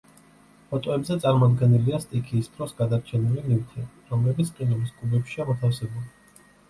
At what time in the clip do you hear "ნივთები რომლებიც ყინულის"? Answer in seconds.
3.51-4.97